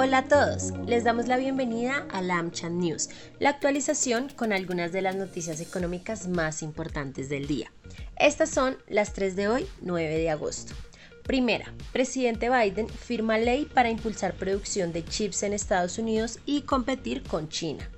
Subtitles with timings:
[0.00, 3.08] Hola a todos, les damos la bienvenida a la News,
[3.40, 7.72] la actualización con algunas de las noticias económicas más importantes del día.
[8.16, 10.72] Estas son las 3 de hoy, 9 de agosto.
[11.24, 17.24] Primera, presidente Biden firma ley para impulsar producción de chips en Estados Unidos y competir
[17.24, 17.90] con China.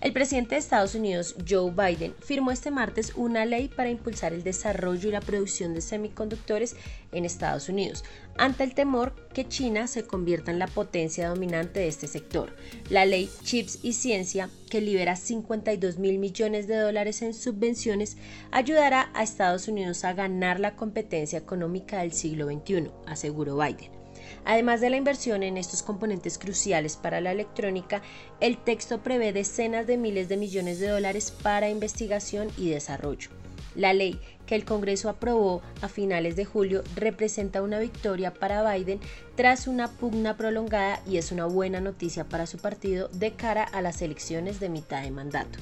[0.00, 4.42] El presidente de Estados Unidos, Joe Biden, firmó este martes una ley para impulsar el
[4.42, 6.74] desarrollo y la producción de semiconductores
[7.12, 8.02] en Estados Unidos,
[8.38, 12.56] ante el temor que China se convierta en la potencia dominante de este sector.
[12.88, 18.16] La ley Chips y Ciencia, que libera 52 mil millones de dólares en subvenciones,
[18.52, 23.99] ayudará a Estados Unidos a ganar la competencia económica del siglo XXI, aseguró Biden.
[24.44, 28.02] Además de la inversión en estos componentes cruciales para la electrónica,
[28.40, 33.30] el texto prevé decenas de miles de millones de dólares para investigación y desarrollo.
[33.74, 34.20] La ley
[34.50, 38.98] que el Congreso aprobó a finales de julio representa una victoria para Biden
[39.36, 43.80] tras una pugna prolongada y es una buena noticia para su partido de cara a
[43.80, 45.60] las elecciones de mitad de mandato.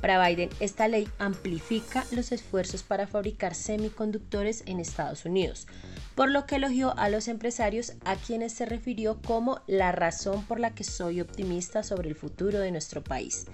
[0.00, 5.68] Para Biden, esta ley amplifica los esfuerzos para fabricar semiconductores en Estados Unidos,
[6.16, 10.58] por lo que elogió a los empresarios a quienes se refirió como la razón por
[10.58, 13.46] la que soy optimista sobre el futuro de nuestro país.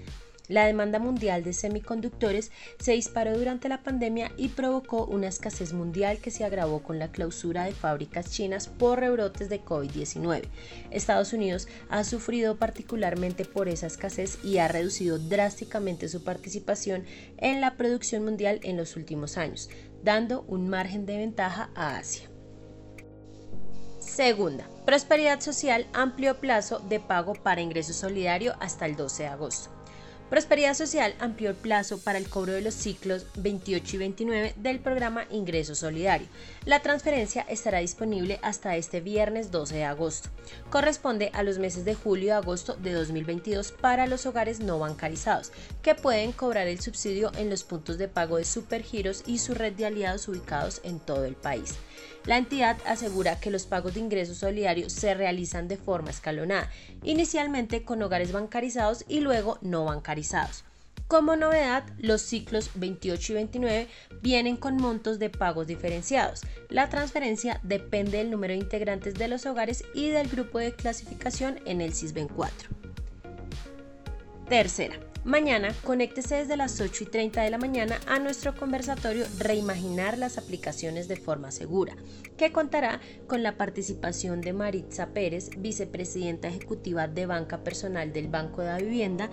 [0.51, 6.17] La demanda mundial de semiconductores se disparó durante la pandemia y provocó una escasez mundial
[6.17, 10.43] que se agravó con la clausura de fábricas chinas por rebrotes de COVID-19.
[10.89, 17.05] Estados Unidos ha sufrido particularmente por esa escasez y ha reducido drásticamente su participación
[17.37, 19.69] en la producción mundial en los últimos años,
[20.03, 22.29] dando un margen de ventaja a Asia.
[23.99, 29.80] Segunda, Prosperidad Social amplió plazo de pago para ingreso solidario hasta el 12 de agosto.
[30.31, 34.79] Prosperidad Social amplió el plazo para el cobro de los ciclos 28 y 29 del
[34.79, 36.29] programa Ingreso Solidario.
[36.63, 40.29] La transferencia estará disponible hasta este viernes 12 de agosto.
[40.69, 45.51] Corresponde a los meses de julio y agosto de 2022 para los hogares no bancarizados,
[45.81, 49.73] que pueden cobrar el subsidio en los puntos de pago de Supergiros y su red
[49.73, 51.75] de aliados ubicados en todo el país.
[52.25, 56.69] La entidad asegura que los pagos de ingreso solidario se realizan de forma escalonada,
[57.03, 60.20] inicialmente con hogares bancarizados y luego no bancarizados.
[61.07, 63.87] Como novedad, los ciclos 28 y 29
[64.21, 66.41] vienen con montos de pagos diferenciados.
[66.69, 71.59] La transferencia depende del número de integrantes de los hogares y del grupo de clasificación
[71.65, 72.69] en el SISBEN 4.
[74.47, 80.17] Tercera, Mañana, conéctese desde las 8 y 30 de la mañana a nuestro conversatorio Reimaginar
[80.17, 81.95] las aplicaciones de forma segura,
[82.37, 88.61] que contará con la participación de Maritza Pérez, vicepresidenta ejecutiva de banca personal del Banco
[88.61, 89.29] de la Vivienda,